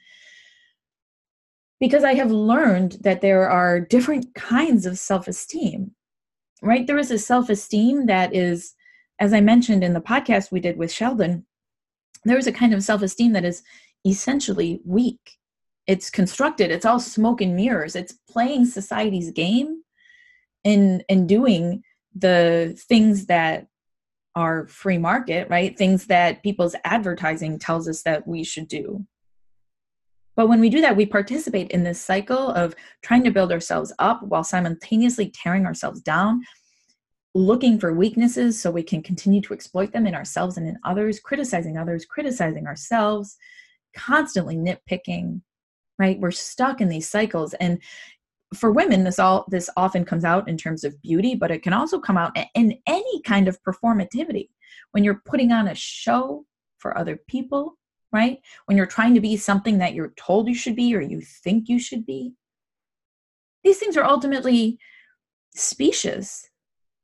Because 1.80 2.04
I 2.04 2.14
have 2.14 2.32
learned 2.32 2.98
that 3.02 3.22
there 3.22 3.50
are 3.50 3.80
different 3.80 4.34
kinds 4.36 4.86
of 4.86 5.00
self 5.00 5.28
esteem, 5.28 5.92
right? 6.62 6.86
There 6.86 7.00
is 7.00 7.12
a 7.12 7.18
self 7.18 7.50
esteem 7.50 8.06
that 8.06 8.36
is, 8.36 8.74
as 9.20 9.34
I 9.34 9.42
mentioned 9.42 9.84
in 9.84 9.94
the 9.94 10.02
podcast 10.02 10.52
we 10.52 10.60
did 10.60 10.78
with 10.78 10.92
Sheldon, 10.92 11.46
there 12.26 12.38
is 12.38 12.48
a 12.48 12.54
kind 12.54 12.74
of 12.74 12.84
self 12.84 13.02
esteem 13.02 13.34
that 13.34 13.46
is 13.46 13.64
essentially 14.06 14.80
weak. 14.86 15.38
It's 15.88 16.10
constructed, 16.10 16.72
it's 16.72 16.86
all 16.86 17.00
smoke 17.00 17.42
and 17.42 17.56
mirrors, 17.56 17.96
it's 17.96 18.14
playing 18.30 18.66
society's 18.66 19.32
game 19.32 19.84
and, 20.64 21.04
and 21.10 21.28
doing 21.28 21.84
the 22.16 22.80
things 22.88 23.26
that 23.28 23.68
are 24.36 24.68
free 24.68 24.98
market, 24.98 25.50
right? 25.50 25.78
Things 25.78 26.08
that 26.08 26.44
people's 26.44 26.76
advertising 26.84 27.60
tells 27.60 27.88
us 27.88 28.02
that 28.04 28.28
we 28.28 28.44
should 28.44 28.68
do. 28.68 29.06
But 30.36 30.48
when 30.48 30.60
we 30.60 30.70
do 30.70 30.82
that, 30.82 30.98
we 30.98 31.06
participate 31.06 31.70
in 31.72 31.84
this 31.84 32.02
cycle 32.02 32.50
of 32.50 32.76
trying 33.04 33.24
to 33.24 33.32
build 33.32 33.52
ourselves 33.52 33.94
up 34.00 34.24
while 34.24 34.44
simultaneously 34.44 35.30
tearing 35.30 35.66
ourselves 35.66 36.02
down, 36.02 36.42
looking 37.36 37.80
for 37.80 37.94
weaknesses 37.94 38.60
so 38.60 38.72
we 38.72 38.82
can 38.82 39.04
continue 39.04 39.42
to 39.42 39.54
exploit 39.54 39.92
them 39.92 40.08
in 40.08 40.16
ourselves 40.16 40.58
and 40.58 40.68
in 40.68 40.80
others, 40.84 41.20
criticizing 41.20 41.78
others, 41.78 42.06
criticizing 42.06 42.66
ourselves, 42.66 43.38
constantly 43.96 44.56
nitpicking, 44.56 45.42
right? 46.00 46.20
We're 46.20 46.32
stuck 46.32 46.82
in 46.82 46.90
these 46.90 47.08
cycles. 47.08 47.54
And 47.56 47.80
for 48.54 48.72
women 48.72 49.04
this 49.04 49.20
all 49.20 49.46
this 49.50 49.70
often 49.78 50.06
comes 50.06 50.24
out 50.24 50.48
in 50.48 50.58
terms 50.58 50.84
of 50.84 51.02
beauty 51.02 51.36
but 51.36 51.52
it 51.52 51.64
can 51.64 51.74
also 51.74 52.00
come 52.00 52.18
out 52.18 52.38
in 52.56 52.78
any 52.88 53.22
kind 53.22 53.48
of 53.48 53.62
performativity. 53.64 54.50
When 54.92 55.04
you're 55.04 55.22
putting 55.26 55.52
on 55.52 55.68
a 55.68 55.76
show 55.76 56.46
for 56.78 56.98
other 56.98 57.18
people 57.28 57.78
right? 58.14 58.40
When 58.66 58.78
you're 58.78 58.86
trying 58.86 59.16
to 59.16 59.20
be 59.20 59.36
something 59.36 59.80
that 59.80 59.96
you're 59.96 60.14
told 60.16 60.48
you 60.48 60.56
should 60.56 60.76
be 60.76 60.96
or 60.96 61.02
you 61.02 61.20
think 61.20 61.68
you 61.68 61.80
should 61.80 62.06
be. 62.06 62.34
These 63.64 63.80
things 63.80 63.98
are 63.98 64.06
ultimately 64.06 64.78
specious. 65.56 66.48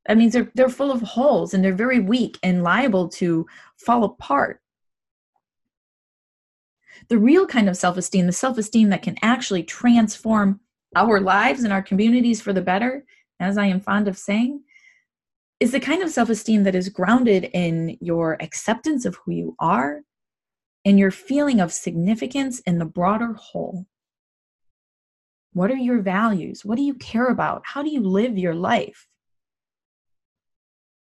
That 0.06 0.16
means 0.16 0.32
they're, 0.32 0.50
they're 0.54 0.68
full 0.68 0.92
of 0.92 1.02
holes 1.02 1.52
and 1.52 1.62
they're 1.62 1.74
very 1.74 1.98
weak 1.98 2.38
and 2.42 2.62
liable 2.62 3.08
to 3.10 3.46
fall 3.76 4.04
apart. 4.04 4.60
The 7.08 7.18
real 7.18 7.46
kind 7.46 7.68
of 7.68 7.76
self-esteem 7.76 8.26
the 8.26 8.32
self-esteem 8.32 8.90
that 8.90 9.02
can 9.02 9.16
actually 9.20 9.64
transform 9.64 10.60
our 10.96 11.20
lives 11.20 11.62
and 11.62 11.72
our 11.72 11.82
communities 11.82 12.40
for 12.40 12.52
the 12.52 12.62
better, 12.62 13.04
as 13.38 13.56
I 13.56 13.66
am 13.66 13.80
fond 13.80 14.08
of 14.08 14.18
saying, 14.18 14.62
is 15.60 15.72
the 15.72 15.80
kind 15.80 16.02
of 16.02 16.10
self 16.10 16.30
esteem 16.30 16.64
that 16.64 16.74
is 16.74 16.88
grounded 16.88 17.44
in 17.52 17.96
your 18.00 18.36
acceptance 18.40 19.04
of 19.04 19.16
who 19.16 19.32
you 19.32 19.56
are 19.58 20.02
and 20.84 20.98
your 20.98 21.10
feeling 21.10 21.60
of 21.60 21.72
significance 21.72 22.60
in 22.60 22.78
the 22.78 22.84
broader 22.84 23.34
whole. 23.34 23.86
What 25.52 25.70
are 25.70 25.76
your 25.76 26.00
values? 26.00 26.64
What 26.64 26.76
do 26.76 26.82
you 26.82 26.94
care 26.94 27.26
about? 27.26 27.62
How 27.64 27.82
do 27.82 27.90
you 27.90 28.00
live 28.00 28.38
your 28.38 28.54
life? 28.54 29.06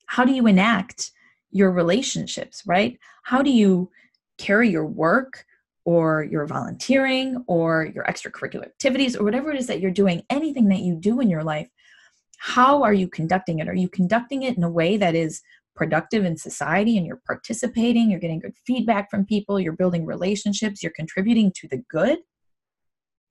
How 0.06 0.24
do 0.24 0.32
you 0.32 0.46
enact 0.46 1.10
your 1.50 1.70
relationships, 1.70 2.62
right? 2.66 2.98
How 3.24 3.42
do 3.42 3.50
you 3.50 3.90
carry 4.38 4.70
your 4.70 4.86
work 4.86 5.44
or 5.88 6.22
you're 6.30 6.44
volunteering 6.44 7.42
or 7.46 7.90
your 7.94 8.04
extracurricular 8.04 8.66
activities 8.66 9.16
or 9.16 9.24
whatever 9.24 9.50
it 9.50 9.58
is 9.58 9.66
that 9.66 9.80
you're 9.80 9.90
doing, 9.90 10.22
anything 10.28 10.68
that 10.68 10.80
you 10.80 10.94
do 10.94 11.18
in 11.18 11.30
your 11.30 11.42
life, 11.42 11.66
how 12.36 12.82
are 12.82 12.92
you 12.92 13.08
conducting 13.08 13.58
it? 13.58 13.70
Are 13.70 13.74
you 13.74 13.88
conducting 13.88 14.42
it 14.42 14.54
in 14.58 14.62
a 14.62 14.70
way 14.70 14.98
that 14.98 15.14
is 15.14 15.40
productive 15.74 16.26
in 16.26 16.36
society 16.36 16.98
and 16.98 17.06
you're 17.06 17.22
participating, 17.26 18.10
you're 18.10 18.20
getting 18.20 18.38
good 18.38 18.52
feedback 18.66 19.10
from 19.10 19.24
people, 19.24 19.58
you're 19.58 19.72
building 19.72 20.04
relationships, 20.04 20.82
you're 20.82 20.92
contributing 20.92 21.50
to 21.56 21.66
the 21.68 21.78
good? 21.88 22.18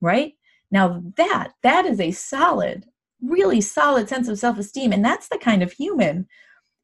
Right? 0.00 0.32
Now 0.72 1.00
that 1.16 1.52
that 1.62 1.86
is 1.86 2.00
a 2.00 2.10
solid, 2.10 2.86
really 3.22 3.60
solid 3.60 4.08
sense 4.08 4.26
of 4.26 4.36
self-esteem 4.36 4.92
and 4.92 5.04
that's 5.04 5.28
the 5.28 5.38
kind 5.38 5.62
of 5.62 5.70
human 5.70 6.26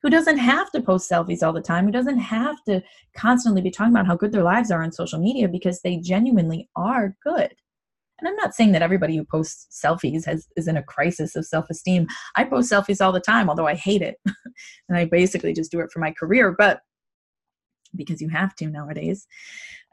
who 0.05 0.11
doesn't 0.11 0.37
have 0.37 0.71
to 0.71 0.83
post 0.83 1.11
selfies 1.11 1.43
all 1.43 1.55
the 1.55 1.63
time, 1.63 1.87
who 1.87 1.91
doesn't 1.91 2.19
have 2.19 2.63
to 2.65 2.83
constantly 3.17 3.63
be 3.63 3.71
talking 3.71 3.91
about 3.91 4.07
how 4.07 4.15
good 4.15 4.33
their 4.33 4.43
lives 4.43 4.71
are 4.71 4.83
on 4.83 4.93
social 4.93 5.19
media 5.19 5.49
because 5.49 5.81
they 5.81 5.97
genuinely 5.97 6.69
are 6.77 7.17
good. 7.25 7.55
And 8.19 8.29
I'm 8.29 8.37
not 8.37 8.55
saying 8.55 8.73
that 8.73 8.83
everybody 8.83 9.17
who 9.17 9.25
posts 9.25 9.83
selfies 9.83 10.27
has, 10.27 10.47
is 10.59 10.69
in 10.69 10.77
a 10.77 10.83
crisis 10.83 11.35
of 11.37 11.47
self 11.47 11.71
esteem. 11.71 12.07
I 12.37 12.45
post 12.45 12.71
selfies 12.71 13.03
all 13.03 13.13
the 13.13 13.21
time, 13.21 13.49
although 13.49 13.67
I 13.67 13.77
hate 13.77 14.03
it. 14.03 14.17
and 14.89 14.99
I 14.99 15.07
basically 15.07 15.55
just 15.55 15.71
do 15.71 15.81
it 15.81 15.91
for 15.91 16.01
my 16.01 16.13
career, 16.13 16.55
but 16.57 16.81
because 17.97 18.21
you 18.21 18.29
have 18.29 18.55
to 18.57 18.67
nowadays. 18.67 19.27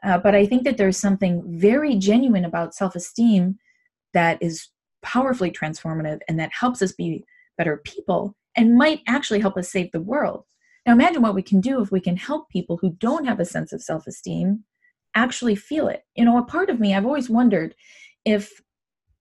Uh, 0.04 0.18
but 0.18 0.34
I 0.34 0.44
think 0.44 0.64
that 0.64 0.76
there's 0.76 0.98
something 0.98 1.42
very 1.46 1.96
genuine 1.96 2.44
about 2.44 2.74
self 2.74 2.94
esteem 2.94 3.56
that 4.12 4.36
is 4.42 4.68
powerfully 5.00 5.50
transformative 5.50 6.20
and 6.28 6.38
that 6.38 6.50
helps 6.52 6.82
us 6.82 6.92
be 6.92 7.24
better 7.56 7.80
people 7.84 8.36
and 8.56 8.76
might 8.76 9.00
actually 9.06 9.40
help 9.40 9.56
us 9.56 9.70
save 9.70 9.92
the 9.92 10.00
world. 10.00 10.44
Now, 10.86 10.92
imagine 10.92 11.22
what 11.22 11.34
we 11.34 11.42
can 11.42 11.60
do 11.60 11.80
if 11.80 11.92
we 11.92 12.00
can 12.00 12.16
help 12.16 12.48
people 12.48 12.76
who 12.78 12.96
don't 12.98 13.26
have 13.26 13.40
a 13.40 13.44
sense 13.44 13.72
of 13.72 13.82
self 13.82 14.06
esteem 14.06 14.64
actually 15.14 15.54
feel 15.54 15.88
it. 15.88 16.02
You 16.16 16.24
know, 16.24 16.38
a 16.38 16.44
part 16.44 16.70
of 16.70 16.80
me, 16.80 16.94
I've 16.94 17.06
always 17.06 17.30
wondered 17.30 17.74
if 18.24 18.50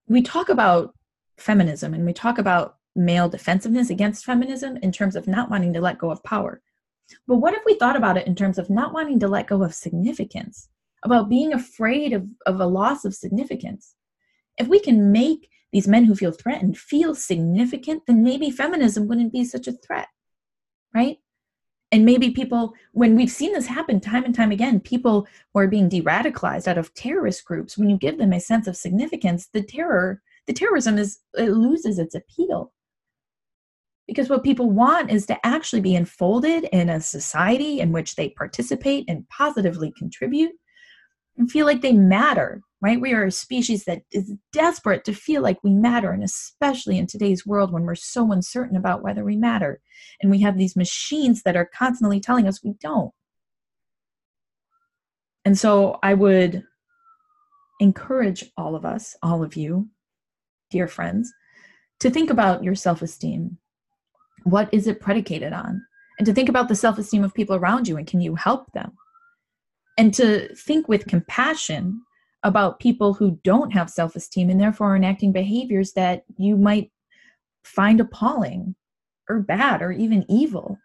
we 0.07 0.21
talk 0.21 0.50
about 0.50 0.93
feminism 1.38 1.93
and 1.93 2.05
we 2.05 2.13
talk 2.13 2.38
about 2.38 2.77
male 2.95 3.29
defensiveness 3.29 3.89
against 3.89 4.25
feminism 4.25 4.77
in 4.77 4.91
terms 4.91 5.15
of 5.15 5.27
not 5.27 5.50
wanting 5.50 5.73
to 5.73 5.81
let 5.81 5.97
go 5.97 6.11
of 6.11 6.23
power. 6.23 6.61
But 7.27 7.38
what 7.38 7.53
if 7.53 7.63
we 7.65 7.77
thought 7.77 7.95
about 7.95 8.17
it 8.17 8.27
in 8.27 8.35
terms 8.35 8.57
of 8.57 8.69
not 8.69 8.93
wanting 8.93 9.19
to 9.19 9.27
let 9.27 9.47
go 9.47 9.63
of 9.63 9.73
significance, 9.73 10.69
about 11.03 11.29
being 11.29 11.53
afraid 11.53 12.13
of, 12.13 12.25
of 12.45 12.59
a 12.59 12.65
loss 12.65 13.05
of 13.05 13.13
significance? 13.13 13.95
If 14.57 14.67
we 14.67 14.79
can 14.79 15.11
make 15.11 15.50
these 15.71 15.87
men 15.87 16.05
who 16.05 16.15
feel 16.15 16.31
threatened 16.31 16.77
feel 16.77 17.15
significant, 17.15 18.03
then 18.07 18.23
maybe 18.23 18.51
feminism 18.51 19.07
wouldn't 19.07 19.33
be 19.33 19.45
such 19.45 19.67
a 19.67 19.71
threat, 19.71 20.07
right? 20.93 21.17
and 21.91 22.05
maybe 22.05 22.31
people 22.31 22.73
when 22.93 23.15
we've 23.15 23.29
seen 23.29 23.53
this 23.53 23.67
happen 23.67 23.99
time 23.99 24.23
and 24.23 24.33
time 24.33 24.51
again 24.51 24.79
people 24.79 25.27
who 25.53 25.59
are 25.59 25.67
being 25.67 25.89
de-radicalized 25.89 26.67
out 26.67 26.77
of 26.77 26.93
terrorist 26.93 27.45
groups 27.45 27.77
when 27.77 27.89
you 27.89 27.97
give 27.97 28.17
them 28.17 28.33
a 28.33 28.39
sense 28.39 28.67
of 28.67 28.77
significance 28.77 29.49
the 29.53 29.61
terror 29.61 30.21
the 30.47 30.53
terrorism 30.53 30.97
is 30.97 31.19
it 31.35 31.51
loses 31.51 31.99
its 31.99 32.15
appeal 32.15 32.71
because 34.07 34.29
what 34.29 34.43
people 34.43 34.69
want 34.69 35.11
is 35.11 35.25
to 35.25 35.45
actually 35.45 35.81
be 35.81 35.95
enfolded 35.95 36.65
in 36.71 36.89
a 36.89 36.99
society 36.99 37.79
in 37.79 37.91
which 37.91 38.15
they 38.15 38.29
participate 38.29 39.05
and 39.07 39.27
positively 39.29 39.93
contribute 39.97 40.51
and 41.38 41.50
feel 41.50 41.65
like 41.65 41.81
they 41.81 41.93
matter 41.93 42.61
right? 42.81 43.00
We 43.00 43.13
are 43.13 43.25
a 43.25 43.31
species 43.31 43.85
that 43.85 44.01
is 44.11 44.33
desperate 44.51 45.05
to 45.05 45.13
feel 45.13 45.43
like 45.43 45.63
we 45.63 45.71
matter 45.71 46.11
and 46.11 46.23
especially 46.23 46.97
in 46.97 47.05
today's 47.05 47.45
world 47.45 47.71
when 47.71 47.83
we're 47.83 47.95
so 47.95 48.31
uncertain 48.31 48.75
about 48.75 49.03
whether 49.03 49.23
we 49.23 49.35
matter 49.35 49.79
and 50.19 50.31
we 50.31 50.41
have 50.41 50.57
these 50.57 50.75
machines 50.75 51.43
that 51.43 51.55
are 51.55 51.69
constantly 51.73 52.19
telling 52.19 52.47
us 52.47 52.63
we 52.63 52.73
don't. 52.81 53.11
And 55.45 55.57
so 55.57 56.00
i 56.03 56.13
would 56.13 56.63
encourage 57.79 58.45
all 58.57 58.75
of 58.75 58.85
us 58.85 59.15
all 59.23 59.43
of 59.43 59.55
you 59.55 59.89
dear 60.69 60.88
friends 60.88 61.31
to 62.00 62.11
think 62.11 62.29
about 62.29 62.63
your 62.63 62.75
self-esteem. 62.75 63.57
What 64.43 64.69
is 64.71 64.88
it 64.88 65.01
predicated 65.01 65.53
on? 65.53 65.81
And 66.17 66.25
to 66.25 66.33
think 66.33 66.50
about 66.50 66.67
the 66.67 66.75
self-esteem 66.75 67.23
of 67.23 67.33
people 67.33 67.55
around 67.55 67.88
you 67.88 67.97
and 67.97 68.07
can 68.07 68.21
you 68.21 68.35
help 68.35 68.71
them 68.73 68.91
and 69.98 70.13
to 70.15 70.53
think 70.55 70.88
with 70.88 71.07
compassion 71.07 72.01
about 72.43 72.79
people 72.79 73.13
who 73.13 73.39
don't 73.43 73.71
have 73.71 73.89
self 73.89 74.15
esteem 74.15 74.50
and 74.50 74.60
therefore 74.60 74.93
are 74.93 74.95
enacting 74.95 75.31
behaviors 75.31 75.93
that 75.93 76.24
you 76.38 76.57
might 76.57 76.91
find 77.63 78.00
appalling 78.00 78.75
or 79.29 79.39
bad 79.39 79.81
or 79.81 79.91
even 79.91 80.25
evil. 80.29 80.77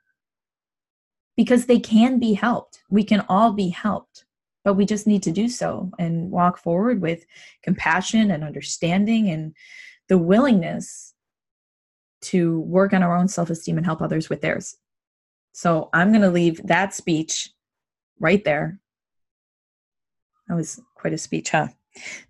Because 1.37 1.67
they 1.67 1.79
can 1.79 2.19
be 2.19 2.33
helped. 2.33 2.81
We 2.89 3.05
can 3.05 3.25
all 3.29 3.53
be 3.53 3.69
helped, 3.69 4.25
but 4.65 4.75
we 4.75 4.87
just 4.87 5.07
need 5.07 5.23
to 5.25 5.31
do 5.31 5.49
so 5.49 5.91
and 5.99 6.31
walk 6.31 6.59
forward 6.59 7.03
with 7.03 7.27
compassion 7.63 8.31
and 8.31 8.43
understanding 8.43 9.29
and 9.29 9.55
the 10.09 10.17
willingness 10.17 11.13
to 12.23 12.61
work 12.61 12.95
on 12.95 13.03
our 13.03 13.15
own 13.15 13.29
self 13.29 13.51
esteem 13.51 13.77
and 13.77 13.85
help 13.85 14.01
others 14.01 14.31
with 14.31 14.41
theirs. 14.41 14.77
So 15.53 15.91
I'm 15.93 16.11
going 16.11 16.23
to 16.23 16.31
leave 16.31 16.67
that 16.67 16.95
speech 16.95 17.51
right 18.19 18.43
there 18.45 18.81
that 20.49 20.55
was 20.55 20.81
quite 20.95 21.13
a 21.13 21.19
speech, 21.19 21.51
huh? 21.51 21.69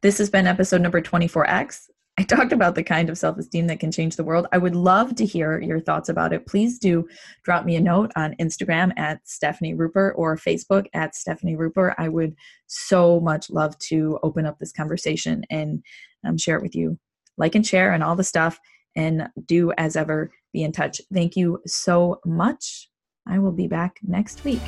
This 0.01 0.19
has 0.19 0.31
been 0.31 0.47
episode 0.47 0.81
number 0.81 1.01
24X. 1.01 1.89
I 2.19 2.23
talked 2.29 2.53
about 2.53 2.75
the 2.75 2.83
kind 2.83 3.11
of 3.11 3.19
self 3.19 3.39
esteem 3.39 3.67
that 3.67 3.81
can 3.81 3.93
change 3.93 4.17
the 4.17 4.25
world. 4.25 4.47
I 4.53 4.59
would 4.59 4.75
love 4.75 5.15
to 5.17 5.27
hear 5.27 5.61
your 5.61 5.81
thoughts 5.81 6.09
about 6.09 6.33
it. 6.33 6.47
Please 6.47 6.79
do 6.79 7.07
drop 7.45 7.65
me 7.65 7.77
a 7.77 7.81
note 7.81 8.13
on 8.17 8.35
Instagram 8.41 8.93
at 8.99 9.27
Stefani 9.29 9.75
Ruper 9.75 10.13
or 10.17 10.37
Facebook 10.37 10.87
at 10.95 11.15
Stefani 11.15 11.57
Ruper. 11.57 11.95
I 11.99 12.09
would 12.09 12.35
so 12.67 13.21
much 13.21 13.51
love 13.51 13.79
to 13.81 14.19
open 14.23 14.47
up 14.47 14.59
this 14.59 14.73
conversation 14.73 15.45
and 15.51 15.83
um, 16.25 16.39
share 16.39 16.57
it 16.57 16.63
with 16.63 16.75
you. 16.75 16.99
Like 17.37 17.55
and 17.55 17.67
share 17.67 17.93
and 17.93 18.03
all 18.03 18.17
the 18.17 18.25
stuff. 18.25 18.59
And 18.95 19.29
do 19.45 19.73
as 19.77 19.95
ever 19.95 20.33
be 20.55 20.63
in 20.63 20.73
touch. 20.73 21.03
Thank 21.13 21.37
you 21.37 21.61
so 21.67 22.19
much. 22.25 22.89
I 23.29 23.39
will 23.41 23.53
be 23.53 23.67
back 23.67 23.99
next 24.03 24.43
week. 24.43 24.63